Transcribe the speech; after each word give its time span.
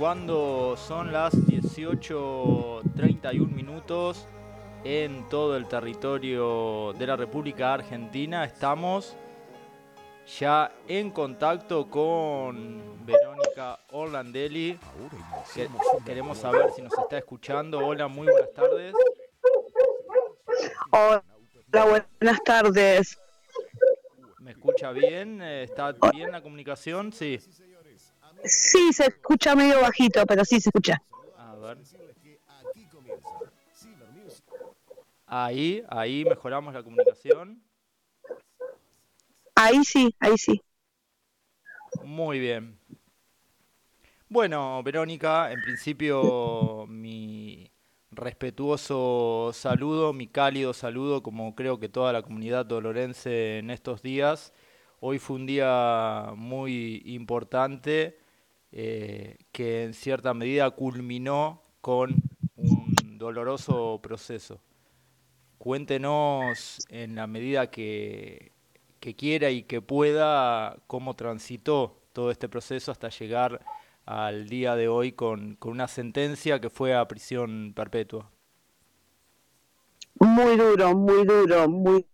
cuando 0.00 0.74
son 0.78 1.12
las 1.12 1.34
18.31 1.34 3.52
minutos 3.52 4.26
en 4.82 5.28
todo 5.28 5.58
el 5.58 5.68
territorio 5.68 6.94
de 6.94 7.06
la 7.06 7.16
República 7.16 7.74
Argentina. 7.74 8.46
Estamos 8.46 9.14
ya 10.38 10.72
en 10.88 11.10
contacto 11.10 11.90
con 11.90 13.04
Verónica 13.04 13.78
Orlandelli. 13.90 14.78
queremos 16.06 16.38
saber 16.38 16.70
si 16.74 16.80
nos 16.80 16.98
está 16.98 17.18
escuchando. 17.18 17.80
Hola, 17.80 18.08
muy 18.08 18.26
buenas 18.26 18.54
tardes. 18.54 18.94
Hola, 20.92 21.22
buenas 21.68 22.42
tardes. 22.42 23.20
¿Me 24.38 24.52
escucha 24.52 24.92
bien? 24.92 25.42
¿Está 25.42 25.94
bien 26.10 26.32
la 26.32 26.42
comunicación? 26.42 27.12
Sí. 27.12 27.38
Sí, 28.44 28.92
se 28.92 29.06
escucha 29.06 29.54
medio 29.54 29.80
bajito, 29.80 30.24
pero 30.26 30.44
sí 30.44 30.60
se 30.60 30.70
escucha. 30.70 31.02
A 31.36 31.54
ver. 31.56 31.78
Ahí, 35.26 35.84
ahí 35.88 36.24
mejoramos 36.24 36.74
la 36.74 36.82
comunicación. 36.82 37.62
Ahí 39.54 39.84
sí, 39.84 40.14
ahí 40.18 40.36
sí. 40.36 40.60
Muy 42.02 42.40
bien. 42.40 42.78
Bueno, 44.28 44.82
Verónica, 44.82 45.52
en 45.52 45.60
principio 45.60 46.86
mi 46.88 47.70
respetuoso 48.10 49.50
saludo, 49.52 50.12
mi 50.12 50.26
cálido 50.26 50.72
saludo, 50.72 51.22
como 51.22 51.54
creo 51.54 51.78
que 51.78 51.88
toda 51.88 52.12
la 52.12 52.22
comunidad 52.22 52.66
dolorense 52.66 53.58
en 53.58 53.70
estos 53.70 54.02
días. 54.02 54.52
Hoy 55.00 55.18
fue 55.18 55.36
un 55.36 55.46
día 55.46 56.32
muy 56.36 57.02
importante 57.06 58.18
eh, 58.72 59.36
que 59.52 59.84
en 59.84 59.94
cierta 59.94 60.32
medida 60.32 60.70
culminó 60.70 61.62
con 61.80 62.14
un 62.56 63.18
doloroso 63.18 64.00
proceso. 64.02 64.60
Cuéntenos 65.58 66.78
en 66.88 67.16
la 67.16 67.26
medida 67.26 67.70
que, 67.70 68.52
quiera 69.16 69.50
y 69.50 69.64
que 69.64 69.82
pueda 69.82 70.76
cómo 70.86 71.16
transitó 71.16 72.00
todo 72.12 72.30
este 72.30 72.48
proceso 72.48 72.92
hasta 72.92 73.08
llegar 73.08 73.60
al 74.06 74.48
día 74.48 74.76
de 74.76 74.88
hoy 74.88 75.12
con, 75.12 75.58
una 75.62 75.88
sentencia 75.88 76.60
que 76.60 76.70
fue 76.70 76.94
a 76.94 77.06
prisión 77.08 77.72
perpetua. 77.74 78.30
Muy 80.14 80.56
duro, 80.56 80.94
muy 80.94 81.26
duro, 81.26 81.68
muy 81.68 82.06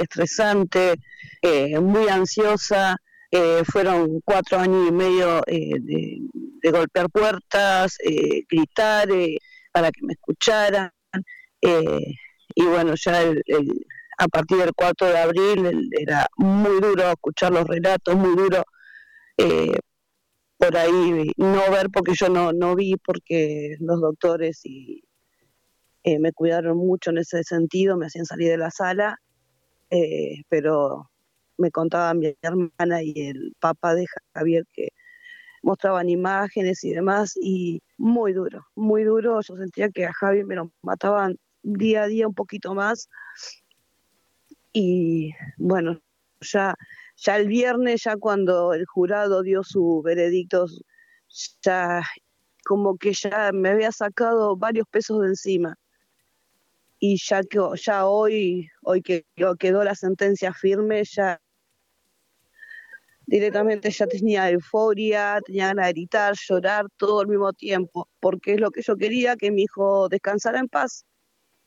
estresante, 0.00 0.94
eh, 1.42 1.80
muy 1.80 2.08
ansiosa, 2.08 2.96
eh, 3.36 3.64
fueron 3.64 4.20
cuatro 4.20 4.58
años 4.58 4.88
y 4.88 4.92
medio 4.92 5.42
eh, 5.48 5.80
de, 5.80 6.70
golpear 6.70 7.10
puertas, 7.10 7.96
eh, 8.04 8.44
gritar 8.48 9.08
para 9.72 9.90
que 9.90 10.06
me 10.06 10.12
escucharan. 10.12 10.92
y 11.60 12.64
bueno, 12.64 12.94
ya 12.94 13.22
a 14.18 14.28
partir 14.28 14.58
del 14.58 14.72
4 14.72 15.08
de 15.08 15.18
abril 15.18 15.90
era 15.98 16.28
muy 16.36 16.80
duro 16.80 17.10
escuchar 17.10 17.52
los 17.52 17.66
relatos, 17.66 18.14
muy 18.14 18.36
duro 18.36 18.62
por 20.56 20.76
ahí 20.76 21.32
no 21.36 21.70
ver 21.72 21.90
porque 21.92 22.12
yo 22.14 22.28
no, 22.28 22.52
no 22.52 22.76
vi 22.76 22.94
porque 23.04 23.76
los 23.80 24.00
doctores 24.00 24.60
y, 24.64 25.02
me 26.04 26.32
cuidaron 26.32 26.76
mucho 26.76 27.10
en 27.10 27.18
ese 27.18 27.42
sentido, 27.42 27.96
me 27.96 28.06
hacían 28.06 28.26
salir 28.26 28.50
de 28.50 28.58
la 28.58 28.70
sala, 28.70 29.18
pero 30.48 31.10
me 31.56 31.70
contaba 31.70 32.14
mi 32.14 32.34
hermana 32.42 33.02
y 33.02 33.12
el 33.16 33.54
papá 33.60 33.94
de 33.94 34.06
Javier 34.34 34.64
que 34.72 34.88
mostraban 35.62 36.08
imágenes 36.08 36.84
y 36.84 36.90
demás 36.92 37.34
y 37.40 37.82
muy 37.96 38.32
duro, 38.32 38.66
muy 38.74 39.04
duro. 39.04 39.40
Yo 39.40 39.56
sentía 39.56 39.88
que 39.90 40.06
a 40.06 40.12
Javier 40.12 40.46
me 40.46 40.56
lo 40.56 40.70
mataban 40.82 41.36
día 41.62 42.04
a 42.04 42.06
día 42.06 42.28
un 42.28 42.34
poquito 42.34 42.74
más 42.74 43.08
y 44.72 45.32
bueno, 45.56 46.00
ya, 46.40 46.74
ya 47.16 47.36
el 47.36 47.48
viernes, 47.48 48.02
ya 48.04 48.16
cuando 48.16 48.74
el 48.74 48.84
jurado 48.86 49.42
dio 49.42 49.62
su 49.62 50.02
veredicto, 50.04 50.66
ya 51.62 52.02
como 52.64 52.96
que 52.96 53.12
ya 53.12 53.50
me 53.52 53.70
había 53.70 53.92
sacado 53.92 54.56
varios 54.56 54.86
pesos 54.88 55.20
de 55.20 55.28
encima 55.28 55.78
y 56.98 57.18
ya 57.18 57.42
que 57.42 57.58
ya 57.76 58.06
hoy 58.06 58.68
hoy 58.82 59.02
que 59.02 59.26
quedó 59.58 59.84
la 59.84 59.94
sentencia 59.94 60.52
firme 60.54 61.04
ya 61.04 61.40
directamente 63.26 63.90
ya 63.90 64.06
tenía 64.06 64.50
euforia, 64.50 65.40
tenía 65.44 65.68
ganas 65.68 65.86
de 65.86 65.92
gritar, 65.92 66.34
llorar 66.48 66.86
todo 66.96 67.20
al 67.20 67.28
mismo 67.28 67.52
tiempo, 67.52 68.08
porque 68.20 68.54
es 68.54 68.60
lo 68.60 68.70
que 68.70 68.82
yo 68.82 68.96
quería, 68.96 69.36
que 69.36 69.50
mi 69.50 69.62
hijo 69.62 70.08
descansara 70.08 70.58
en 70.58 70.68
paz, 70.68 71.06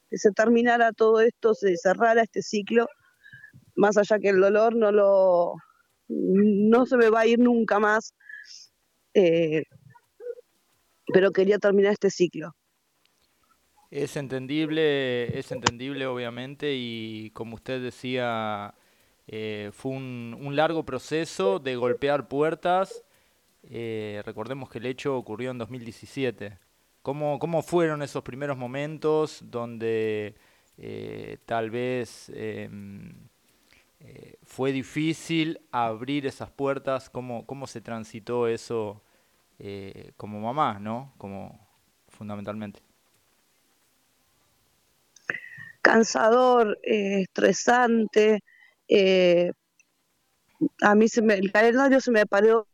que 0.09 0.17
se 0.17 0.31
terminara 0.31 0.93
todo 0.93 1.21
esto, 1.21 1.53
se 1.53 1.75
cerrara 1.77 2.21
este 2.23 2.41
ciclo, 2.41 2.87
más 3.75 3.97
allá 3.97 4.19
que 4.19 4.29
el 4.29 4.39
dolor 4.39 4.75
no 4.75 4.91
lo 4.91 5.55
no 6.09 6.85
se 6.85 6.95
me 6.95 7.09
va 7.09 7.21
a 7.21 7.27
ir 7.27 7.39
nunca 7.39 7.79
más, 7.79 8.13
eh, 9.13 9.63
pero 11.11 11.31
quería 11.31 11.57
terminar 11.57 11.93
este 11.93 12.09
ciclo. 12.09 12.55
Es 13.89 14.17
entendible, 14.17 15.37
es 15.37 15.51
entendible 15.51 16.05
obviamente 16.07 16.73
y 16.75 17.31
como 17.31 17.55
usted 17.55 17.81
decía, 17.81 18.73
eh, 19.27 19.71
fue 19.73 19.91
un, 19.91 20.55
largo 20.55 20.85
proceso 20.85 21.59
de 21.59 21.75
golpear 21.75 22.27
puertas. 22.27 23.03
Eh, 23.63 24.21
recordemos 24.25 24.69
que 24.69 24.77
el 24.79 24.85
hecho 24.85 25.17
ocurrió 25.17 25.51
en 25.51 25.57
2017. 25.57 26.57
¿Cómo, 27.01 27.61
fueron 27.61 28.01
esos 28.01 28.23
primeros 28.23 28.57
momentos 28.57 29.39
donde 29.43 30.35
eh, 30.77 31.37
tal 31.45 31.69
vez 31.69 32.29
em, 32.33 33.13
fue 34.43 34.71
difícil 34.71 35.59
abrir 35.71 36.25
esas 36.25 36.49
puertas? 36.51 37.09
¿Cómo, 37.09 37.45
cómo 37.45 37.67
se 37.67 37.81
transitó 37.81 38.47
eso 38.47 39.01
como 40.17 40.39
mamá, 40.39 40.79
¿no? 40.79 41.13
Como 41.17 41.67
fundamentalmente 42.07 42.81
cansador, 45.81 46.77
estresante, 46.83 48.43
eh, 48.87 49.51
a 50.81 50.95
mí 50.95 51.07
se 51.07 51.21
me, 51.21 51.35
el 51.35 51.51
calendario 51.51 51.99
se 52.01 52.11
me 52.11 52.25
paró 52.25 52.67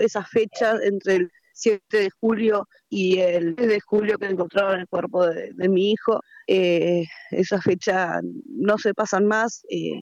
esa 0.00 0.24
fecha 0.24 0.76
entre 0.82 1.16
el 1.16 1.32
7 1.52 1.82
de 1.98 2.10
julio 2.10 2.68
y 2.88 3.18
el 3.18 3.54
10 3.54 3.68
de 3.68 3.80
julio 3.80 4.18
que 4.18 4.26
encontraron 4.26 4.80
el 4.80 4.88
cuerpo 4.88 5.26
de, 5.26 5.68
mi 5.68 5.92
hijo. 5.92 6.20
Eh, 6.46 7.04
esa 7.30 7.60
fecha 7.60 8.20
no 8.46 8.78
se 8.78 8.94
pasan 8.94 9.26
más, 9.26 9.64
eh, 9.68 10.00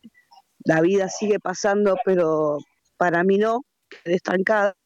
la 0.64 0.80
vida 0.80 1.08
sigue 1.08 1.40
pasando, 1.40 1.96
pero 2.04 2.58
para 2.96 3.24
mí 3.24 3.38
no, 3.38 3.64
quedé 3.88 4.16
estancada. 4.16 4.76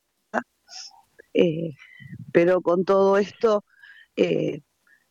Pero 2.32 2.62
con 2.62 2.84
todo 2.84 3.18
esto, 3.18 3.62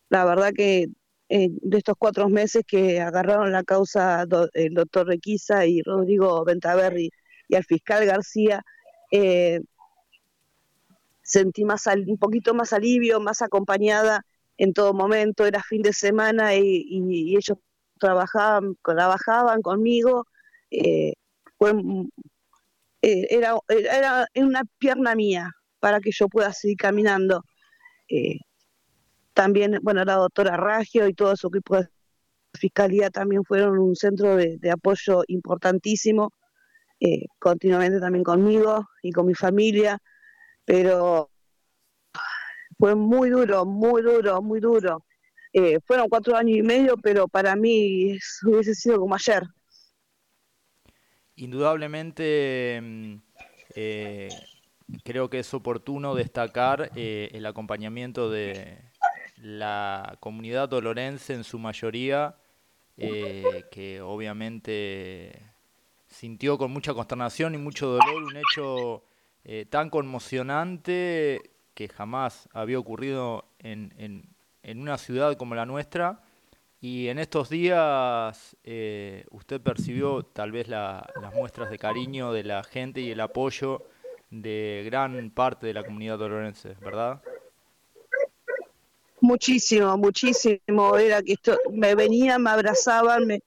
la 0.09 0.25
verdad 0.25 0.51
que 0.56 0.88
eh, 1.28 1.50
de 1.50 1.78
estos 1.80 1.96
cuatro 1.97 2.30
meses 2.30 2.63
que 2.68 3.02
agarraron 3.02 3.52
la 3.52 3.63
causa 3.63 4.25
el 4.53 4.74
doctor 4.75 5.08
Requisa 5.08 5.66
y 5.66 5.81
Rodrigo 5.81 6.46
Ventaverri 6.46 7.09
y 7.47 7.56
al 7.56 7.63
fiscal 7.63 8.06
García, 8.06 8.63
eh, 9.12 9.62
sentí 11.24 11.66
más 11.66 11.88
un 11.88 12.18
poquito 12.19 12.53
más 12.53 12.74
alivio, 12.74 13.19
más 13.19 13.41
acompañada 13.41 14.24
en 14.58 14.74
todo 14.74 14.94
momento, 14.94 15.46
era 15.46 15.63
fin 15.63 15.81
de 15.81 15.94
semana 15.94 16.56
y, 16.56 17.36
ellos 17.36 17.57
trabajaban, 18.00 18.75
trabajaban 18.84 19.62
conmigo, 19.62 20.28
eh, 20.69 21.13
era, 23.02 23.57
era 23.68 24.28
una 24.36 24.63
pierna 24.78 25.16
mía 25.16 25.52
para 25.80 26.00
que 26.00 26.12
yo 26.12 26.28
pueda 26.30 26.53
seguir 26.53 26.78
caminando 26.78 27.44
también, 29.36 29.80
bueno, 29.84 30.04
la 30.06 30.16
doctora 30.16 30.58
Ragio 30.58 31.08
y 31.08 31.14
todo 31.14 31.36
su 31.36 31.48
equipo 31.50 31.76
de 31.78 31.90
fiscalía 32.58 33.10
también 33.10 33.44
fueron 33.44 33.78
un 33.78 33.96
centro 33.96 34.38
de, 34.38 34.58
apoyo 34.72 35.24
importantísimo, 35.28 36.32
eh, 37.02 37.26
continuamente 37.38 38.00
también 38.00 38.24
conmigo 38.24 38.88
y 39.04 39.12
con 39.12 39.28
mi 39.28 39.36
familia, 39.36 40.00
pero 40.64 41.30
fue 42.80 42.96
muy 42.96 43.30
duro, 43.30 43.66
muy 43.66 44.02
duro, 44.02 44.42
muy 44.42 44.62
duro. 44.62 45.06
Eh, 45.52 45.80
fueron 45.86 46.08
cuatro 46.08 46.36
años 46.38 46.58
y 46.58 46.64
medio, 46.64 46.96
pero 46.98 47.28
para 47.28 47.56
mí 47.58 48.18
hubiese 48.46 48.74
sido 48.74 49.00
como 49.00 49.16
ayer. 49.16 49.44
Indudablemente, 51.36 52.80
mm, 52.82 53.16
eh, 53.76 54.30
creo 55.04 55.30
que 55.30 55.40
es 55.40 55.54
oportuno 55.54 56.16
destacar 56.16 56.90
el 56.96 57.46
acompañamiento 57.46 58.30
de, 58.30 58.80
la 59.38 60.18
comunidad 60.20 60.70
dolorense 60.70 61.34
en 61.34 61.44
su 61.44 61.60
mayoría, 61.60 62.36
eh, 62.98 63.66
que 63.72 64.02
obviamente 64.02 65.42
sintió 66.08 66.58
con 66.58 66.72
mucha 66.72 66.94
consternación 66.94 67.56
y 67.56 67.58
mucho 67.58 67.88
dolor 67.88 68.24
un 68.24 68.38
hecho 68.38 69.04
eh, 69.44 69.66
tan 69.70 69.90
conmocionante 69.90 71.42
que 71.74 71.90
jamás 71.90 72.48
había 72.54 72.80
ocurrido 72.80 73.46
en, 73.60 73.94
en, 73.98 74.80
una 74.80 74.98
ciudad 74.98 75.36
como 75.36 75.56
la 75.56 75.66
nuestra. 75.66 76.22
Y 76.80 77.08
en 77.10 77.20
estos 77.20 77.50
días 77.50 78.56
eh, 78.64 79.26
usted 79.32 79.60
percibió 79.62 80.24
tal 80.24 80.52
vez 80.52 80.68
las 80.68 81.04
muestras 81.34 81.70
de 81.70 81.78
cariño 81.78 82.32
de 82.32 82.44
la 82.44 82.64
gente 82.64 83.02
y 83.02 83.12
el 83.12 83.20
apoyo 83.20 83.84
de 84.30 84.84
gran 84.86 85.30
parte 85.32 85.68
de 85.68 85.74
la 85.74 85.84
comunidad 85.84 86.18
dolorense, 86.18 86.76
¿verdad? 86.82 87.22
Muchísimo, 89.21 89.97
muchísimo. 89.97 90.97
Era 90.97 91.21
que 91.21 91.35
me 91.71 91.95
venían, 91.95 92.44
me 92.44 92.50
abrazaban, 92.51 93.25
me, 93.25 93.39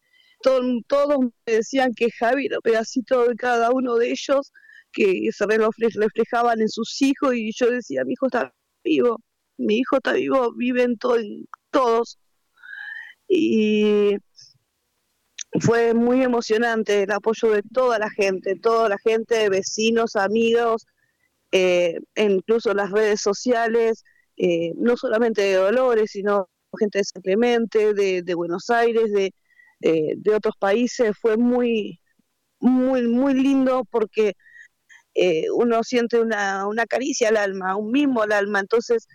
todos 0.42 1.20
me 1.20 1.30
decían 1.46 1.92
que 1.94 2.10
Javi 2.10 2.46
era 2.46 2.60
pedacito 2.60 3.28
de 3.28 3.36
cada 3.36 3.70
uno 3.70 3.96
de 3.96 4.10
ellos, 4.10 4.52
que 4.92 5.28
se 5.32 5.46
reflejaban 5.46 6.60
en 6.60 6.68
sus 6.68 7.00
hijos 7.02 7.34
y 7.34 7.52
yo 7.52 7.70
decía, 7.70 8.04
mi 8.04 8.14
hijo 8.14 8.26
está 8.26 8.54
vivo, 8.84 9.18
mi 9.58 9.78
hijo 9.78 9.96
está 9.96 10.12
vivo, 10.14 10.52
viven 10.54 10.96
todos. 11.70 12.18
Y 13.28 14.16
fue 15.60 15.94
muy 15.94 16.22
emocionante 16.22 17.02
el 17.02 17.10
apoyo 17.12 17.50
de 17.50 17.62
toda 17.62 17.98
la 17.98 18.10
gente, 18.10 18.56
toda 18.56 18.88
la 18.88 18.98
gente, 18.98 19.48
vecinos, 19.48 20.16
amigos, 20.16 20.86
eh, 21.52 21.98
incluso 22.16 22.74
las 22.74 22.90
redes 22.90 23.20
sociales, 23.20 24.04
eh, 24.38 24.72
no 24.76 24.96
solamente 24.96 25.42
de 25.42 25.54
Dolores, 25.54 26.12
sino 26.12 26.48
gente 26.78 26.98
de 26.98 27.04
San 27.04 27.22
Clemente, 27.22 27.92
de, 27.92 28.34
Buenos 28.34 28.70
Aires, 28.70 29.12
de, 29.12 29.34
eh, 29.80 30.14
de 30.16 30.34
otros 30.34 30.54
países. 30.58 31.12
Fue 31.20 31.36
muy, 31.36 32.00
muy, 32.60 33.08
muy 33.08 33.34
lindo 33.34 33.84
porque 33.90 34.34
uno 35.52 35.82
siente 35.82 36.20
una, 36.20 36.68
una 36.68 36.86
caricia 36.86 37.30
al 37.30 37.36
alma, 37.38 37.74
un 37.76 37.90
mimo 37.90 38.22
al 38.22 38.30
alma. 38.30 38.60
Entonces, 38.60 39.08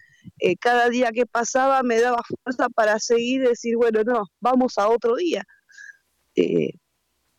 cada 0.59 0.89
día 0.89 1.11
que 1.13 1.25
pasaba 1.25 1.81
me 1.83 2.01
daba 2.01 2.21
fuerza 2.43 2.67
para 2.69 2.99
seguir 2.99 3.43
y 3.43 3.47
decir, 3.47 3.77
bueno, 3.77 4.03
no, 4.03 4.23
vamos 4.41 4.77
a 4.77 4.89
otro 4.89 5.15
día. 5.15 5.43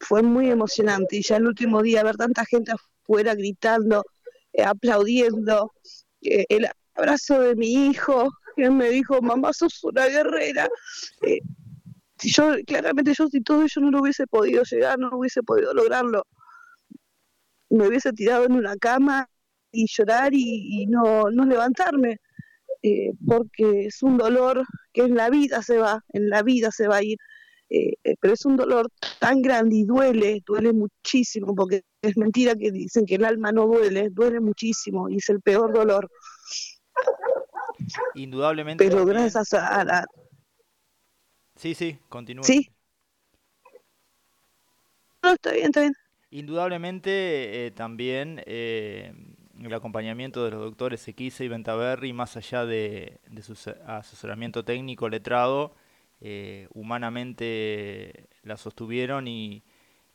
fue 0.01 0.23
muy 0.23 0.51
emocionante 0.51 1.17
y 1.17 1.23
ya 1.23 1.37
el 1.37 1.47
último 1.47 1.83
día 1.83 2.03
ver 2.05 2.17
tanta 2.17 2.45
gente 2.47 2.73
afuera 2.73 3.35
gritando, 3.35 4.05
aplaudiendo, 4.65 5.73
el, 6.23 6.67
abrazo 6.95 7.41
de 7.41 7.57
mi 7.57 7.89
hijo, 7.89 8.29
que 8.57 8.71
me 8.71 8.91
dijo, 8.91 9.21
mamá, 9.21 9.53
sos 9.53 9.83
una 9.85 10.07
guerrera. 10.07 10.69
Eh, 11.23 11.41
si 12.19 12.33
yo, 12.33 12.55
claramente 12.67 13.13
yo, 13.17 13.27
si 13.29 13.41
todo 13.41 13.63
ello 13.63 13.81
no 13.81 13.91
lo 13.91 14.01
hubiese 14.03 14.27
podido 14.27 14.63
llegar, 14.65 14.99
no 14.99 15.11
hubiese 15.13 15.43
podido 15.43 15.75
lograrlo, 15.75 16.25
me 17.71 17.89
hubiese 17.89 18.13
tirado 18.13 18.45
en 18.45 18.53
una 18.53 18.77
cama 18.77 19.29
y 19.73 19.87
llorar 19.89 20.33
y, 20.33 20.87
no, 20.87 21.31
no 21.31 21.45
levantarme, 21.45 22.19
eh, 22.83 23.13
porque 23.27 23.87
es 23.87 24.03
un 24.03 24.17
dolor 24.17 24.65
que 24.93 25.03
en 25.03 25.17
la 25.17 25.31
vida 25.31 25.63
se 25.63 25.79
va, 25.79 26.03
en 26.13 26.29
la 26.29 26.43
vida 26.43 26.71
se 26.71 26.87
va 26.87 26.99
a 26.99 27.03
ir. 27.03 27.19
Eh, 27.71 27.95
pero 28.21 28.35
es 28.35 28.45
un 28.45 28.57
dolor 28.57 28.89
tan 29.19 29.43
grande 29.43 29.77
y 29.77 29.85
duele, 29.85 30.43
duele 30.47 30.73
muchísimo, 30.73 31.55
porque 31.55 31.83
es 32.03 32.17
mentira 32.17 32.55
que 32.55 32.71
dicen 32.71 33.05
que 33.07 33.17
el 33.17 33.25
alma 33.25 33.51
no 33.51 33.67
duele, 33.67 34.11
duele 34.11 34.39
muchísimo 34.39 35.09
y 35.09 35.17
es 35.17 35.29
el 35.31 35.41
peor 35.41 35.73
dolor. 35.73 36.09
Indudablemente. 38.15 38.85
Pero 38.89 39.05
gracias 39.05 39.53
a 39.55 39.85
la... 39.85 40.07
Sí, 41.57 41.75
sí, 41.75 41.99
continúa. 42.09 42.45
Sí. 42.45 42.71
No, 45.23 45.33
está 45.33 45.53
bien, 45.53 45.67
está 45.67 45.81
bien. 45.81 45.95
Indudablemente 46.31 47.67
eh, 47.67 47.71
también 47.71 48.43
eh, 48.47 49.13
el 49.63 49.73
acompañamiento 49.73 50.45
de 50.45 50.51
los 50.51 50.61
doctores 50.61 51.07
Equise 51.07 51.45
y 51.45 51.49
Ventaverri, 51.49 52.13
más 52.13 52.37
allá 52.37 52.67
de, 52.67 53.21
su 53.41 53.55
asesoramiento 53.87 54.65
técnico, 54.65 55.09
letrado, 55.09 55.75
eh, 56.21 56.69
humanamente 56.75 58.27
la 58.43 58.57
sostuvieron 58.57 59.29
y, 59.29 59.63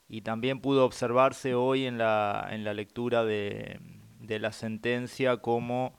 y, 0.08 0.20
también 0.20 0.60
pudo 0.60 0.84
observarse 0.84 1.54
hoy 1.54 1.86
en 1.86 1.98
la, 1.98 2.48
en 2.50 2.64
la 2.64 2.74
lectura 2.74 3.24
de, 3.24 3.80
de 4.20 4.38
la 4.38 4.52
sentencia 4.52 5.38
como 5.38 5.94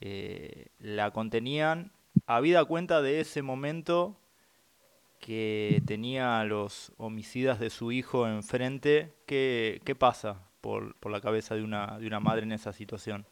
eh, 0.00 0.66
la 0.78 1.10
contenían, 1.10 1.92
habida 2.26 2.64
cuenta 2.64 3.02
de 3.02 3.20
ese 3.20 3.42
momento 3.42 4.16
que 5.18 5.82
tenía 5.86 6.40
a 6.40 6.44
los 6.44 6.92
homicidas 6.96 7.60
de 7.60 7.70
su 7.70 7.92
hijo 7.92 8.26
enfrente, 8.26 9.12
¿qué, 9.26 9.80
qué 9.84 9.94
pasa 9.94 10.48
por, 10.60 10.96
por, 10.96 11.12
la 11.12 11.20
cabeza 11.20 11.54
de 11.54 11.62
una, 11.62 11.98
de 11.98 12.06
una 12.06 12.20
madre 12.20 12.44
en 12.44 12.52
esa 12.52 12.72
situación? 12.72 13.26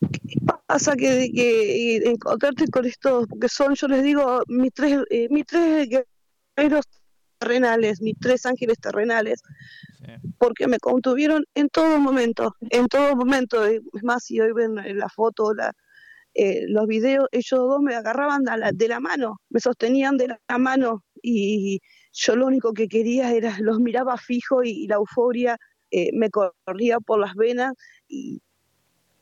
¿Qué 0.00 0.36
pasa 0.66 0.94
que, 0.96 1.30
que 1.34 1.96
encontrarte 1.96 2.68
con 2.68 2.84
estos, 2.84 3.26
porque 3.26 3.48
son, 3.48 3.74
yo 3.74 3.88
les 3.88 4.02
digo, 4.02 4.42
mis 4.48 4.72
tres, 4.72 5.00
eh, 5.08 5.28
mis 5.30 5.46
tres 5.46 5.88
guerreros 5.88 6.84
terrenales, 7.44 8.00
mis 8.00 8.18
tres 8.18 8.46
ángeles 8.46 8.78
terrenales, 8.80 9.42
porque 10.38 10.66
me 10.66 10.78
contuvieron 10.78 11.44
en 11.54 11.68
todo 11.68 11.98
momento, 11.98 12.56
en 12.70 12.86
todo 12.88 13.14
momento. 13.16 13.64
Es 13.64 13.82
más, 14.02 14.24
si 14.24 14.40
hoy 14.40 14.52
ven 14.52 14.74
la 14.98 15.08
foto, 15.08 15.54
la, 15.54 15.72
eh, 16.34 16.64
los 16.68 16.86
videos, 16.86 17.28
ellos 17.32 17.60
dos 17.60 17.80
me 17.80 17.94
agarraban 17.94 18.42
de 18.72 18.88
la, 18.88 19.00
mano, 19.00 19.40
me 19.50 19.60
sostenían 19.60 20.16
de 20.16 20.28
la 20.28 20.58
mano. 20.58 21.04
Y 21.22 21.80
yo 22.12 22.36
lo 22.36 22.46
único 22.46 22.72
que 22.72 22.88
quería 22.88 23.32
era, 23.32 23.56
los 23.60 23.78
miraba 23.80 24.16
fijo 24.16 24.62
y, 24.62 24.86
la 24.86 24.96
euforia 24.96 25.58
eh, 25.90 26.10
me 26.12 26.30
corría 26.30 27.00
por 27.00 27.20
las 27.20 27.34
venas. 27.34 27.74
Y 28.08 28.42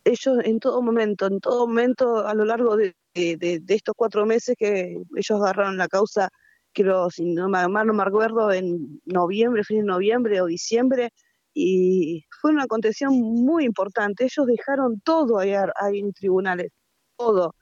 ellos 0.05 0.39
en 0.45 0.59
todo 0.59 0.83
momento, 0.83 1.27
en 1.27 1.41
todo 1.41 1.67
momento 1.67 2.27
a 2.27 2.35
lo 2.35 2.45
largo 2.45 2.77
de, 2.77 2.95
de 3.15 3.63
estos 3.69 3.95
cuatro 3.97 4.27
meses 4.27 4.57
que 4.59 4.97
ellos 5.17 5.41
agarraron 5.41 5.77
la 5.77 5.87
causa 5.89 6.31
creo, 6.73 7.11
si 7.11 7.25
no 7.25 7.49
me, 7.49 7.63
no 7.63 7.93
me 7.93 8.03
acuerdo, 8.03 8.53
en 8.53 9.01
noviembre, 9.05 9.65
fin 9.65 9.79
de 9.79 9.85
noviembre 9.85 10.41
o 10.41 10.47
diciembre, 10.47 11.11
y 11.55 12.25
fue 12.41 12.53
una 12.53 12.67
contención 12.67 13.15
muy 13.15 13.65
importante. 13.65 14.25
Ellos 14.25 14.47
dejaron 14.47 15.01
todo 15.01 15.39
ahí, 15.39 15.53
en 15.99 16.13
tribunales, 16.13 16.73
todo. 17.17 17.55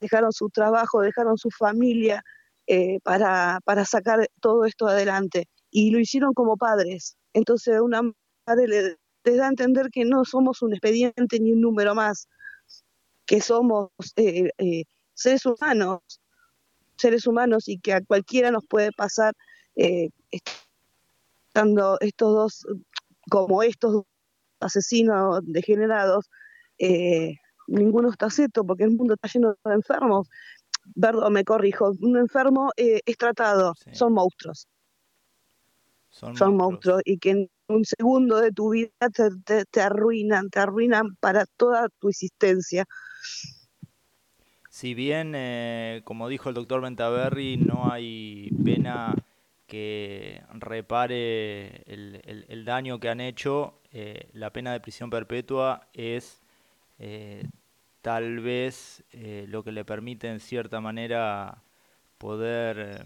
Dejaron 0.00 0.32
su 0.32 0.50
trabajo, 0.50 1.00
dejaron 1.00 1.38
su 1.38 1.50
familia 1.50 2.22
eh, 2.66 2.98
para, 3.02 3.60
para 3.64 3.84
sacar 3.84 4.28
todo 4.40 4.64
esto 4.64 4.86
adelante. 4.88 5.46
Y 5.70 5.90
lo 5.90 6.00
hicieron 6.00 6.34
como 6.34 6.56
padres. 6.56 7.16
Entonces, 7.32 7.80
una 7.80 8.02
madre 8.46 8.66
le, 8.68 9.36
da 9.36 9.46
a 9.46 9.48
entender 9.48 9.88
que 9.92 10.04
no 10.04 10.24
somos 10.24 10.62
un 10.62 10.72
expediente 10.72 11.38
ni 11.40 11.52
un 11.52 11.60
número 11.60 11.94
más, 11.94 12.28
que 13.26 13.40
somos 13.40 13.90
eh, 14.16 14.50
eh, 14.58 14.84
seres 15.14 15.44
humanos 15.46 16.00
seres 16.98 17.26
humanos 17.26 17.68
y 17.68 17.78
que 17.78 17.92
a 17.92 18.04
cualquiera 18.04 18.50
nos 18.50 18.64
puede 18.66 18.92
pasar 18.92 19.34
eh, 19.76 20.10
estando 21.48 21.98
estos 22.00 22.34
dos, 22.34 22.66
como 23.30 23.62
estos 23.62 24.04
asesinos 24.60 25.40
degenerados, 25.44 26.28
eh, 26.78 27.34
ninguno 27.66 28.10
está 28.10 28.26
acepto 28.26 28.64
porque 28.64 28.84
el 28.84 28.90
mundo 28.90 29.14
está 29.14 29.28
lleno 29.28 29.56
de 29.64 29.74
enfermos. 29.74 30.28
Perdón, 31.00 31.32
me 31.34 31.44
corrijo, 31.44 31.92
un 32.00 32.16
enfermo 32.16 32.70
eh, 32.76 33.00
es 33.04 33.16
tratado, 33.16 33.74
son 33.92 34.14
monstruos. 34.14 34.66
Son, 36.10 36.56
monstruos. 36.56 37.02
y 37.04 37.18
que 37.18 37.30
en 37.30 37.50
un 37.68 37.84
segundo 37.84 38.40
de 38.40 38.50
tu 38.50 38.70
vida 38.70 38.90
te, 39.44 39.64
te 39.66 39.80
arruinan, 39.80 40.48
te 40.50 40.58
arruinan 40.58 41.14
para 41.20 41.44
toda 41.56 41.88
tu 42.00 42.08
existencia 42.08 42.86
si 44.78 44.94
bien, 44.94 45.32
eh, 45.34 46.02
como 46.04 46.28
dijo 46.28 46.50
el 46.50 46.54
doctor 46.54 46.80
Ventaverri, 46.80 47.56
no 47.56 47.90
hay 47.90 48.48
pena 48.64 49.12
que 49.66 50.40
repare 50.52 51.82
el, 51.92 52.64
daño 52.64 53.00
que 53.00 53.08
han 53.08 53.20
hecho, 53.20 53.80
eh, 53.90 54.28
la 54.34 54.52
pena 54.52 54.72
de 54.72 54.78
prisión 54.78 55.10
perpetua 55.10 55.88
es 55.94 56.40
eh, 57.00 57.48
tal 58.02 58.38
vez 58.38 59.02
lo 59.48 59.64
que 59.64 59.72
le 59.72 59.84
permite 59.84 60.28
en 60.28 60.38
cierta 60.38 60.80
manera 60.80 61.64
poder 62.16 63.04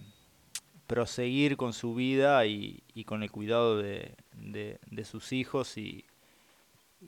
proseguir 0.87 1.57
con 1.57 1.73
su 1.73 1.95
vida 1.95 2.45
y, 2.45 2.83
con 3.07 3.23
el 3.23 3.31
cuidado 3.31 3.79
de, 3.79 4.15
sus 5.05 5.33
hijos 5.33 5.79
y, 5.79 6.05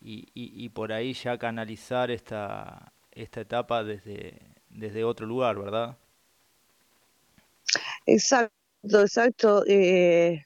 y, 0.01 0.69
por 0.71 0.91
ahí 0.95 1.13
ya 1.13 1.37
canalizar 1.37 2.11
esta 2.11 2.93
etapa 3.13 3.85
desde, 3.85 4.54
desde 4.75 5.05
otro 5.05 5.27
lugar, 5.27 5.59
¿verdad? 5.59 5.97
Exacto, 8.07 8.53
exacto. 9.01 9.65
Eh, 9.67 10.45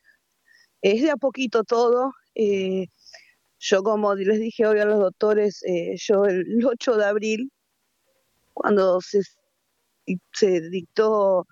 es 0.82 1.02
de 1.02 1.11
a 1.11 1.16
poquito 1.16 1.64
todo. 1.64 2.12
Eh, 2.35 2.87
yo, 3.58 3.82
como 3.82 4.14
les 4.14 4.38
dije 4.38 4.66
hoy 4.66 4.78
a 4.78 4.85
los 4.85 5.00
doctores, 5.00 5.62
eh, 5.64 5.97
yo 5.97 6.25
el 6.26 6.44
8 6.64 6.97
de 6.97 7.04
abril, 7.04 7.52
cuando 8.54 9.00
se, 9.00 9.23
se 10.32 10.61
dictó 10.68 11.47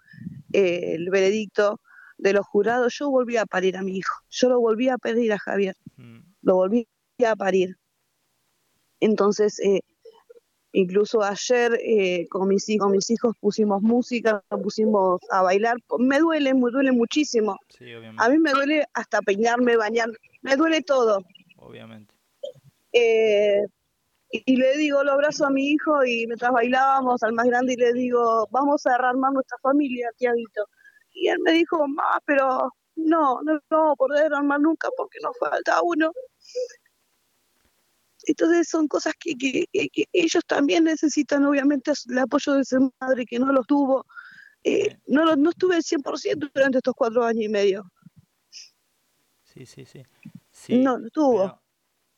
el 0.52 1.11
veredicto 1.11 1.80
de 2.18 2.33
los 2.33 2.47
jurados, 2.47 2.95
yo 2.99 3.11
volví 3.11 3.37
a 3.37 3.47
parir 3.47 3.76
a 3.76 3.83
mi 3.83 3.99
hijo. 3.99 4.14
Yo 4.30 4.49
lo 4.49 4.61
volví 4.61 4.88
a 4.88 4.99
pedir 4.99 5.33
a 5.33 5.38
Javier. 5.38 5.76
Mm. 5.97 6.21
Lo 6.42 6.54
volví 6.54 6.88
a 7.26 7.37
parir. 7.37 7.76
Entonces, 9.00 9.59
eh, 9.61 9.80
incluso 10.76 11.23
ayer 11.23 11.78
eh, 11.83 12.26
con, 12.28 12.49
mis, 12.49 12.66
con 12.78 12.92
mis 12.92 13.09
hijos 13.11 13.35
pusimos 13.40 13.80
música, 13.83 14.42
pusimos 14.62 15.21
a 15.30 15.42
bailar. 15.42 15.76
Me 15.99 16.18
duele, 16.18 16.52
me 16.52 16.71
duele 16.71 16.92
muchísimo. 16.92 17.59
a 18.18 18.28
mí 18.28 18.38
me 18.38 18.50
duele 18.52 18.85
hasta 18.92 19.21
peinarme, 19.23 19.76
bañar, 19.76 20.11
me 20.42 20.54
duele 20.56 20.83
todo. 20.83 21.25
Obviamente. 21.56 22.14
Eh, 22.92 23.62
y, 24.30 24.56
le 24.56 24.76
digo, 24.76 25.02
lo 25.02 25.12
abrazo 25.12 25.47
a 25.47 25.50
mi 25.50 25.66
hijo 25.68 26.04
y 26.04 26.26
mientras 26.26 26.52
bailábamos 26.52 27.23
al 27.23 27.33
más 27.33 27.47
grande 27.47 27.73
y 27.73 27.76
le 27.76 27.95
digo, 27.95 28.47
vamos 28.50 28.87
a 28.87 28.97
armar 28.97 29.33
nuestra 29.33 29.56
familia, 29.62 30.11
Tiaguito. 30.18 30.66
Y 31.12 31.28
él 31.28 31.38
me 31.40 31.52
dijo, 31.52 31.88
ma, 31.88 32.21
pero 32.26 32.71
no, 32.97 33.40
no 33.42 33.59
vamos 33.71 33.92
a 33.92 33.97
poder 33.97 34.35
armar 34.35 34.61
nunca 34.61 34.88
porque 34.95 35.18
nos 35.23 35.38
falta 35.38 35.80
uno. 35.83 36.12
Entonces 38.26 38.68
son 38.68 38.88
cosas 38.88 39.14
que, 39.18 39.68
ellos 40.12 40.45
también 40.47 40.85
necesitan, 40.85 41.45
obviamente, 41.45 41.92
el 42.11 42.18
apoyo 42.18 42.54
de 42.54 42.64
su 42.64 42.92
madre 43.00 43.25
que 43.25 43.38
no 43.38 43.52
lo 43.52 43.62
tuvo. 43.62 44.04
Eh, 44.64 44.99
no, 45.06 45.37
no 45.37 45.50
estuve 45.50 45.76
al 45.76 45.83
100% 45.83 46.50
durante 46.52 46.78
estos 46.78 46.95
cuatro 46.95 47.25
años 47.25 47.45
y 47.45 47.49
medio. 47.49 47.92
Sí, 49.45 49.64
sí, 49.64 49.87
sí. 50.50 50.78
no, 50.78 50.99
no 50.99 51.06
estuvo. 51.06 51.62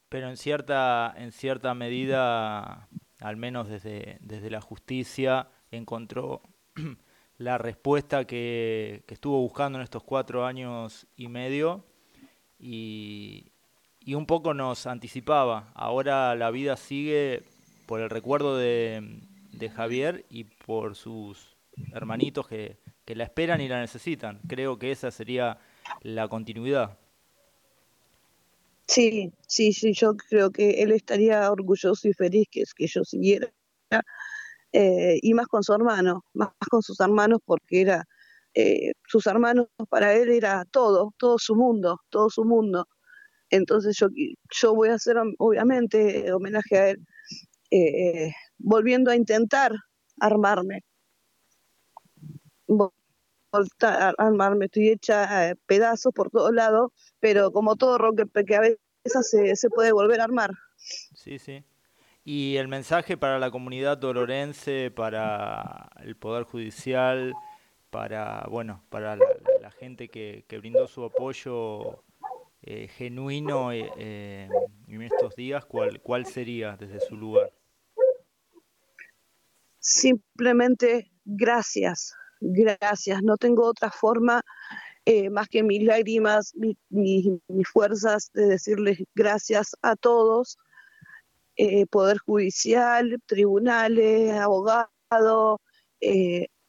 Pero, 0.09 0.31
en, 0.31 0.39
cierta, 0.39 1.13
en 1.15 1.31
cierta 1.31 1.75
medida, 1.75 2.89
al 3.21 3.37
menos 3.37 3.69
desde, 3.69 4.17
desde 4.23 4.51
la 4.51 4.63
justicia, 4.63 5.51
encontró 5.71 6.41
la 7.37 7.59
respuesta 7.59 8.25
que, 8.25 9.05
que 9.07 9.13
estuvo 9.13 9.39
buscando 9.41 9.79
en 9.79 9.85
estos 9.85 10.03
cuatro 10.03 10.47
años 10.47 11.07
y 11.17 11.29
medio. 11.29 11.85
Y, 12.59 13.48
y 14.09 14.15
un 14.15 14.25
poco 14.25 14.55
nos 14.55 14.87
anticipaba. 14.87 15.71
Ahora 15.75 16.35
la 16.35 16.51
vida 16.51 16.79
sigue 16.79 17.43
por 17.85 18.01
el 18.01 18.09
recuerdo 18.09 18.57
de, 18.57 19.21
Javier 19.77 20.25
y 20.31 20.45
por 20.45 20.97
sus 20.97 21.59
hermanitos 21.93 22.49
que, 22.49 22.79
la 23.05 23.25
esperan 23.25 23.61
y 23.61 23.69
la 23.69 23.83
necesitan. 23.83 24.41
Creo 24.49 24.79
que 24.79 24.93
esa 24.93 25.11
sería 25.11 25.59
la 26.01 26.27
continuidad. 26.27 26.97
Sí, 28.87 29.31
sí, 29.47 29.75
sí, 29.75 29.93
yo 29.93 30.17
creo 30.17 30.51
que 30.53 30.83
él 30.83 30.93
estaría 30.93 31.53
orgulloso 31.53 32.09
y 32.09 32.15
feliz 32.15 32.49
que, 32.51 32.65
que 32.77 32.87
yo 32.87 33.05
siguiera. 33.05 33.53
Eh, 34.73 35.19
y 35.21 35.35
más 35.35 35.49
con 35.49 35.63
su 35.63 35.75
hermano, 35.75 36.25
más 36.33 36.49
con 36.71 36.81
sus 36.83 36.99
hermanos, 37.01 37.41
porque 37.45 37.83
era 37.83 38.07
eh, 38.55 38.93
sus 39.07 39.27
hermanos 39.27 39.67
para 39.91 40.15
él 40.15 40.31
era 40.31 40.65
todo, 40.65 41.13
todo 41.19 41.39
su 41.39 41.55
mundo, 41.55 42.01
todo 42.09 42.31
su 42.31 42.47
mundo. 42.47 42.87
Entonces 43.51 43.97
yo, 43.99 44.09
yo 44.51 44.75
voy 44.75 44.91
a 44.91 44.95
hacer, 44.95 45.17
obviamente, 45.39 46.33
homenaje 46.33 46.79
a 46.79 46.91
él, 46.91 46.99
eh, 47.71 48.33
volviendo 48.59 49.11
a 49.11 49.17
intentar 49.17 49.73
armarme. 50.21 50.85
Voltar 52.67 53.05
a 53.83 54.15
armarme, 54.19 54.67
estoy 54.67 54.91
hecha 54.91 55.55
pedazos 55.67 56.13
por 56.15 56.31
todos 56.31 56.53
lados, 56.53 56.93
pero 57.21 57.51
como 57.51 57.77
todo 57.77 57.97
rock 57.97 58.23
que 58.47 58.57
a 58.57 58.61
veces 58.61 58.79
se, 59.23 59.57
se 59.57 59.71
puede 59.71 59.93
volver 59.93 60.21
a 60.21 60.25
armar. 60.25 60.51
Sí, 60.77 61.39
sí. 61.39 61.65
Y 62.25 62.57
el 62.57 62.69
mensaje 62.69 63.17
para 63.17 63.39
la 63.39 63.51
comunidad 63.51 63.97
dolorense, 63.97 64.91
para 64.91 65.89
el 66.03 66.15
Poder 66.15 66.45
Judicial, 66.45 67.33
para, 67.89 68.47
bueno, 68.51 68.85
para 68.91 69.17
la, 69.17 69.71
gente 69.71 70.09
que, 70.09 70.45
que 70.47 70.59
brindó 70.59 70.87
su 70.89 71.05
apoyo 71.05 72.03
eh, 72.63 72.89
genuino 72.89 73.71
eh, 73.73 73.89
eh, 73.97 74.49
en 74.89 75.03
estos 75.03 75.37
días, 75.37 75.65
¿cuál, 75.65 76.03
¿cuál 76.03 76.27
sería 76.27 76.77
desde 76.77 76.99
su 77.01 77.17
lugar? 77.17 77.53
Simplemente 79.79 81.11
gracias, 81.25 82.15
gracias. 82.41 83.23
No 83.23 83.37
tengo 83.37 83.65
otra 83.65 83.91
forma 83.91 84.43
más 85.31 85.49
que 85.49 85.63
mis 85.63 85.83
lágrimas, 85.83 86.53
mis 86.91 87.41
fuerzas 87.73 88.31
de 88.35 88.47
decirles 88.49 88.99
gracias 89.15 89.75
a 89.81 89.97
todos, 89.97 90.59
Poder 91.91 92.19
Judicial, 92.19 93.19
tribunales, 93.25 94.33
abogados, 94.33 95.61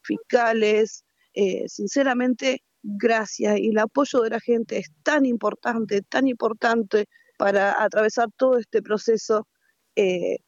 fiscales. 0.02 1.04
sinceramente, 1.66 2.62
gracias 2.82 3.58
y 3.58 3.68
el 3.68 3.78
apoyo 3.78 4.20
de 4.20 4.30
la 4.30 4.40
gente 4.40 4.78
es 4.78 4.90
tan 5.02 5.26
importante, 5.26 6.02
tan 6.02 6.26
importante 6.28 7.06
para 7.36 7.82
atravesar 7.82 8.28
todo 8.36 8.58
este 8.58 8.82
proceso, 8.82 9.46
eh, 9.96 10.38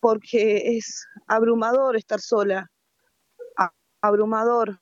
porque 0.00 0.76
es 0.76 1.06
abrumador 1.26 1.96
estar 1.96 2.20
sola, 2.20 2.70
abrumador, 4.00 4.80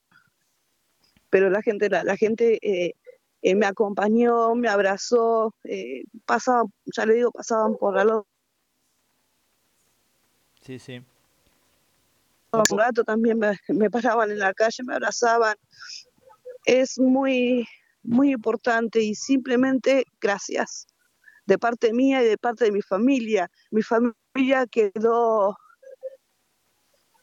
pero 1.30 1.50
la 1.50 1.62
gente, 1.62 1.88
la, 1.88 2.16
gente 2.16 2.58
eh, 2.62 2.94
eh, 3.42 3.54
me 3.54 3.66
acompañó, 3.66 4.54
me 4.54 4.68
abrazó, 4.68 5.54
pasaban, 6.24 6.72
ya 6.94 7.06
le 7.06 7.14
digo, 7.14 7.30
pasaban 7.30 7.76
por 7.76 7.94
la 7.94 8.22
Sí, 10.62 10.78
sí. 10.78 11.04
Un 12.52 12.78
rato 12.78 13.04
también 13.04 13.38
me, 13.38 13.58
me 13.68 13.90
paraban 13.90 14.30
en 14.30 14.38
la 14.38 14.54
calle, 14.54 14.82
me 14.84 14.94
abrazaban, 14.94 15.56
es 16.66 16.98
muy, 16.98 17.66
muy 18.02 18.32
importante 18.32 19.02
y 19.02 19.14
simplemente 19.14 20.04
gracias 20.20 20.86
de 21.46 21.58
parte 21.58 21.92
mía 21.92 22.22
y 22.22 22.26
de 22.26 22.38
parte 22.38 22.66
de 22.66 22.72
mi 22.72 22.82
familia. 22.82 23.48
Mi 23.70 23.82
familia 23.82 24.66
quedó 24.70 25.56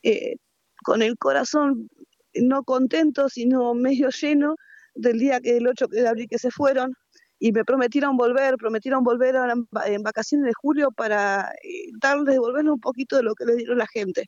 eh, 0.02 0.36
con 0.84 1.02
el 1.02 1.18
corazón 1.18 1.90
no 2.36 2.64
contento, 2.64 3.30
sino 3.30 3.74
medio 3.74 4.10
lleno 4.10 4.56
del 4.96 5.20
día 5.20 5.40
que 5.40 5.58
el 5.58 5.68
8 5.68 5.88
de 5.88 6.08
abril 6.08 6.28
que 6.30 6.40
se 6.40 6.52
fueron 6.52 6.94
y 7.40 7.52
me 7.52 7.66
prometieron 7.66 8.16
volver, 8.16 8.56
prometieron 8.58 9.04
volver 9.04 9.36
en 9.36 10.04
vacaciones 10.04 10.48
de 10.48 10.54
julio 10.54 10.92
para 10.92 11.52
eh, 11.64 11.92
darles, 12.02 12.36
devolverles 12.36 12.72
un 12.72 12.80
poquito 12.80 13.18
de 13.18 13.24
lo 13.24 13.36
que 13.36 13.46
le 13.46 13.58
dieron 13.58 13.78
la 13.78 13.88
gente. 13.88 14.28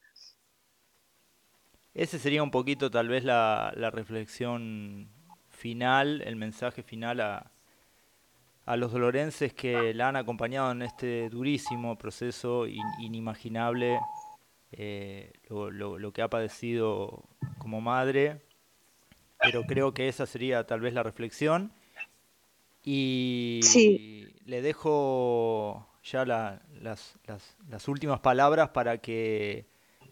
Ese 1.96 2.20
sería 2.20 2.44
un 2.44 2.52
poquito 2.52 2.92
tal 2.92 3.08
vez 3.08 3.24
la, 3.24 3.72
reflexión 3.94 5.08
final, 5.50 6.22
el 6.24 6.36
mensaje 6.36 6.84
final 6.84 7.22
a, 7.22 7.50
a 8.66 8.76
los 8.76 8.92
dolorenses 8.92 9.54
que 9.54 9.94
la 9.94 10.10
han 10.10 10.18
acompañado 10.18 10.74
en 10.74 10.82
este 10.82 11.30
durísimo 11.30 11.98
proceso 11.98 12.68
inimaginable, 12.68 13.98
eh, 14.74 15.32
lo, 15.48 15.72
lo, 15.72 16.12
que 16.12 16.22
ha 16.22 16.30
padecido 16.30 17.24
como 17.60 17.80
madre, 17.80 18.42
pero 19.40 19.64
creo 19.64 19.94
que 19.94 20.10
esa 20.10 20.26
sería 20.26 20.66
tal 20.66 20.82
vez 20.82 20.94
la 20.94 21.02
reflexión. 21.02 21.72
Y 22.84 23.62
le 24.46 24.62
dejo 24.62 25.88
ya 26.04 26.26
las, 26.26 26.60
las, 26.82 27.18
las 27.70 27.88
últimas 27.88 28.20
palabras 28.20 28.70
para 28.70 28.98
que 28.98 29.66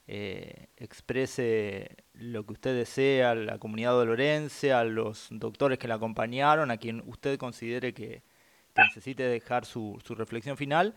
eh, 0.07 0.67
exprese 0.75 1.95
lo 2.13 2.45
que 2.45 2.53
usted 2.53 2.75
desea 2.75 3.31
a 3.31 3.35
la 3.35 3.57
comunidad 3.59 3.91
dolorense, 3.91 4.73
a 4.73 4.83
los 4.83 5.27
doctores 5.31 5.79
que 5.79 5.87
la 5.87 5.95
acompañaron, 5.95 6.71
a 6.71 6.77
quien 6.77 7.03
usted 7.05 7.37
considere 7.37 7.93
que, 7.93 8.23
necesite 8.75 9.23
dejar 9.23 9.65
su, 9.65 10.01
su, 10.03 10.15
reflexión 10.15 10.57
final. 10.57 10.95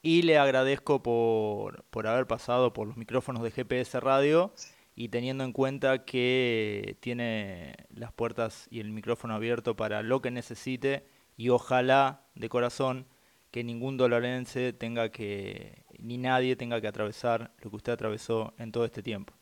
Y 0.00 0.22
le 0.22 0.38
agradezco 0.38 1.02
por, 1.02 1.84
por 1.90 2.06
haber 2.06 2.26
pasado 2.26 2.72
por 2.72 2.86
los 2.88 2.96
micrófonos 2.96 3.42
de 3.42 3.50
GPS 3.50 4.00
Radio 4.00 4.54
y 4.94 5.10
teniendo 5.10 5.44
en 5.44 5.52
cuenta 5.52 6.04
que 6.04 6.96
tiene 7.00 7.74
las 7.90 8.12
puertas 8.12 8.66
y 8.70 8.80
el 8.80 8.90
micrófono 8.92 9.34
abierto 9.34 9.76
para 9.76 10.02
lo 10.02 10.22
que 10.22 10.30
necesite 10.30 11.06
y 11.36 11.50
ojalá 11.50 12.26
de 12.34 12.48
corazón 12.48 13.06
que 13.50 13.64
ningún 13.64 13.96
dolorense 13.96 14.72
tenga 14.72 15.10
que 15.10 15.84
ni 15.98 16.18
nadie 16.18 16.56
tenga 16.56 16.80
que 16.80 16.88
atravesar 16.88 17.52
lo 17.62 17.70
que 17.70 17.76
usted 17.76 17.92
atravesó 17.92 18.52
en 18.58 18.72
todo 18.72 18.84
este 18.84 19.02
tiempo. 19.02 19.32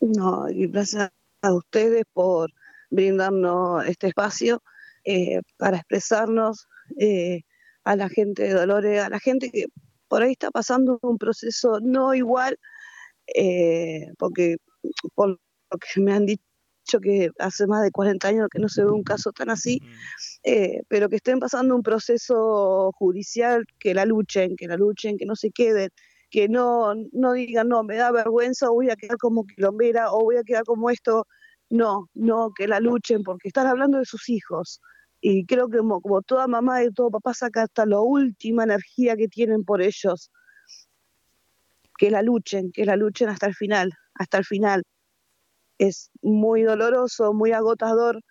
No, 0.00 0.48
y 0.48 0.66
gracias 0.66 1.12
a 1.42 1.52
ustedes 1.54 2.04
por 2.12 2.50
brindarnos 2.90 3.86
este 3.86 4.08
espacio 4.08 4.62
eh, 5.04 5.40
para 5.58 5.78
expresarnos 5.78 6.66
eh, 6.98 7.42
a 7.84 7.96
la 7.96 8.08
gente 8.08 8.42
de 8.42 8.54
Dolores, 8.54 9.00
a 9.00 9.08
la 9.08 9.20
gente 9.20 9.50
que 9.50 9.66
por 10.08 10.22
ahí 10.22 10.32
está 10.32 10.50
pasando 10.50 10.98
un 11.02 11.18
proceso 11.18 11.78
no 11.80 12.14
igual, 12.14 12.58
eh, 13.34 14.08
porque 14.18 14.56
por 15.14 15.28
lo 15.30 15.38
que 15.78 16.00
me 16.00 16.12
han 16.12 16.26
dicho 16.26 16.44
que 17.00 17.30
hace 17.38 17.66
más 17.66 17.82
de 17.82 17.90
40 17.90 18.28
años 18.28 18.48
que 18.50 18.58
no 18.58 18.68
se 18.68 18.84
ve 18.84 18.90
un 18.90 19.02
caso 19.02 19.32
tan 19.32 19.50
así, 19.50 19.80
eh, 20.42 20.82
pero 20.88 21.08
que 21.08 21.16
estén 21.16 21.38
pasando 21.38 21.74
un 21.74 21.82
proceso 21.82 22.92
judicial, 22.92 23.64
que 23.78 23.94
la 23.94 24.04
luchen, 24.04 24.56
que 24.56 24.66
la 24.66 24.76
luchen, 24.76 25.16
que 25.16 25.26
no 25.26 25.36
se 25.36 25.50
queden, 25.50 25.90
que 26.30 26.48
no, 26.48 26.94
no 27.12 27.32
digan, 27.32 27.68
no, 27.68 27.84
me 27.84 27.96
da 27.96 28.10
vergüenza 28.10 28.70
o 28.70 28.74
voy 28.74 28.90
a 28.90 28.96
quedar 28.96 29.18
como 29.18 29.46
quilombera 29.46 30.12
o 30.12 30.22
voy 30.24 30.36
a 30.36 30.42
quedar 30.44 30.64
como 30.64 30.90
esto. 30.90 31.26
No, 31.70 32.10
no, 32.14 32.52
que 32.54 32.68
la 32.68 32.80
luchen, 32.80 33.22
porque 33.22 33.48
están 33.48 33.66
hablando 33.66 33.98
de 33.98 34.04
sus 34.04 34.28
hijos. 34.28 34.80
y 35.20 35.46
creo 35.46 35.68
que 35.68 35.78
como, 35.78 36.22
toda 36.22 36.46
mamá 36.48 36.82
y 36.84 36.90
todo 36.92 37.10
papá 37.10 37.32
saca 37.34 37.62
hasta 37.62 37.86
la 37.86 38.00
última 38.00 38.64
energía 38.64 39.16
que 39.16 39.28
tienen 39.28 39.64
por 39.64 39.80
ellos. 39.82 40.30
Que 41.98 42.10
la 42.10 42.22
luchen, 42.22 42.72
que 42.72 42.84
la 42.84 42.96
luchen 42.96 43.28
hasta 43.28 43.46
el 43.46 43.54
final, 43.54 43.92
hasta 44.14 44.38
el 44.38 44.44
final. 44.44 44.82
Es 45.82 46.12
muy 46.22 46.62
doloroso, 46.62 47.32
muy 47.32 47.50
agotador, 47.50 48.22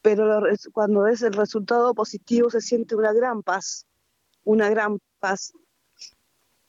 pero 0.00 0.44
cuando 0.72 1.02
ves 1.02 1.22
el 1.22 1.32
resultado 1.32 1.92
positivo 1.92 2.50
se 2.50 2.60
siente 2.60 2.94
una 2.94 3.12
gran 3.12 3.42
paz, 3.42 3.84
una 4.44 4.70
gran 4.70 5.00
paz. 5.18 5.52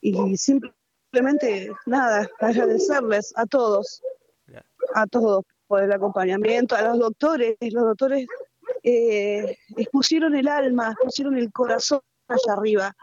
Y 0.00 0.36
simplemente, 0.36 1.70
nada, 1.86 2.28
agradecerles 2.40 3.32
a 3.36 3.46
todos, 3.46 4.02
a 4.96 5.06
todos 5.06 5.44
por 5.68 5.84
el 5.84 5.92
acompañamiento, 5.92 6.74
a 6.74 6.82
los 6.82 6.98
doctores, 6.98 7.56
los 7.60 7.84
doctores 7.84 8.26
eh, 8.82 9.56
expusieron 9.76 10.34
el 10.34 10.48
alma, 10.48 10.90
expusieron 10.90 11.38
el 11.38 11.52
corazón 11.52 12.00
allá 12.26 12.54
arriba. 12.54 12.96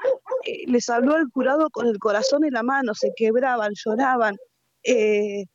Eh, 0.43 0.65
les 0.67 0.89
habló 0.89 1.15
el 1.15 1.29
curado 1.29 1.69
con 1.69 1.87
el 1.87 1.99
corazón 1.99 2.43
en 2.43 2.51
la 2.51 2.63
mano, 2.63 2.93
se 2.93 3.13
quebraban, 3.15 3.71
lloraban. 3.73 4.35
Eh, 4.83 5.45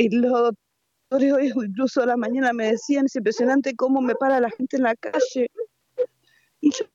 y 0.00 0.08
los 0.08 0.32
doctores 0.32 1.32
hoy, 1.32 1.52
incluso 1.54 2.02
a 2.02 2.06
la 2.06 2.16
mañana, 2.16 2.52
me 2.54 2.68
decían, 2.68 3.04
es 3.04 3.16
impresionante 3.16 3.76
cómo 3.76 4.00
me 4.00 4.14
para 4.14 4.40
la 4.40 4.50
gente 4.50 4.78
en 4.78 4.84
la 4.84 4.94
calle. 4.94 5.50
Y 6.62 6.70
yo 6.72 6.86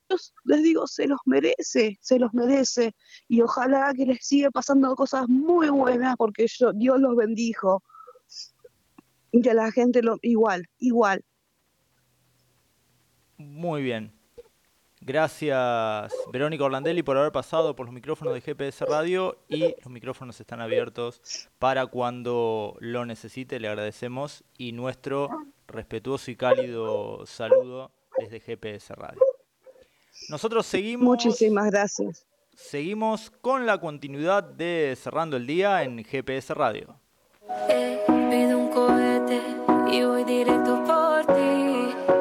les 0.45 0.63
digo, 0.63 0.87
se 0.87 1.07
los 1.07 1.19
merece, 1.25 1.97
se 2.01 2.17
los 2.17 2.33
merece. 2.33 2.95
Y 3.27 3.41
ojalá 3.41 3.93
que 3.95 4.05
les 4.05 4.25
siga 4.25 4.49
pasando 4.49 4.95
cosas 4.95 5.27
muy 5.27 5.69
buenas 5.69 6.15
porque 6.17 6.47
yo, 6.47 6.73
Dios 6.73 6.99
los 6.99 7.15
bendijo. 7.15 7.83
Y 9.31 9.47
a 9.49 9.53
la 9.53 9.71
gente 9.71 10.01
lo, 10.01 10.17
igual, 10.21 10.67
igual. 10.79 11.23
Muy 13.37 13.83
bien. 13.83 14.14
Gracias 15.05 16.11
Verónica 16.33 16.63
Orlandelli 16.63 17.03
por 17.03 17.15
haber 17.15 17.31
pasado 17.31 17.75
por 17.75 17.85
los 17.85 17.93
micrófonos 17.93 18.33
de 18.33 18.41
GPS 18.41 18.83
Radio 18.85 19.37
y 19.47 19.59
los 19.59 19.91
micrófonos 19.91 20.39
están 20.39 20.61
abiertos 20.61 21.21
para 21.59 21.85
cuando 21.85 22.75
lo 22.79 23.05
necesite. 23.05 23.59
Le 23.59 23.67
agradecemos 23.67 24.43
y 24.57 24.71
nuestro 24.71 25.29
respetuoso 25.67 26.31
y 26.31 26.35
cálido 26.35 27.23
saludo 27.27 27.91
desde 28.17 28.39
GPS 28.39 28.95
Radio. 28.95 29.21
Nosotros 30.29 30.65
seguimos. 30.65 31.05
Muchísimas 31.05 31.69
gracias. 31.69 32.25
Seguimos 32.55 33.29
con 33.29 33.67
la 33.67 33.79
continuidad 33.79 34.43
de 34.43 34.97
Cerrando 34.99 35.37
el 35.37 35.45
Día 35.45 35.83
en 35.83 36.03
GPS 36.03 36.51
Radio. 36.55 36.99
Eh, 37.69 38.03
un 38.07 38.69
cohete 38.71 39.39
y 39.91 40.03
voy 40.03 40.23
directo 40.23 40.83
por 40.83 41.25
ti. 41.27 42.14